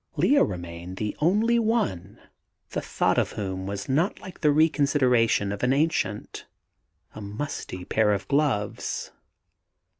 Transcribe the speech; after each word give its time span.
Lea 0.15 0.39
remained 0.39 0.97
the 0.97 1.15
only 1.19 1.59
one 1.59 2.17
the 2.71 2.81
thought 2.81 3.19
of 3.19 3.33
whom 3.33 3.67
was 3.67 3.87
not 3.87 4.19
like 4.19 4.39
the 4.41 4.49
reconsideration 4.51 5.51
of 5.51 5.61
an 5.61 5.73
ancient, 5.73 6.47
a 7.13 7.21
musty 7.21 7.85
pair 7.85 8.11
of 8.11 8.27
gloves. 8.27 9.11